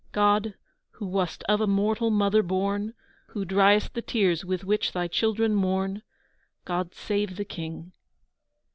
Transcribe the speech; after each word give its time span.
God, 0.13 0.55
who 0.93 1.05
wast 1.05 1.43
of 1.43 1.61
a 1.61 1.67
mortal 1.67 2.09
Mother 2.09 2.41
born, 2.41 2.95
Who 3.27 3.45
driest 3.45 3.93
the 3.93 4.01
tears 4.01 4.43
with 4.43 4.63
which 4.63 4.93
Thy 4.93 5.07
children 5.07 5.53
mourn, 5.53 6.01
God, 6.65 6.95
save 6.95 7.35
the 7.35 7.45
King! 7.45 7.91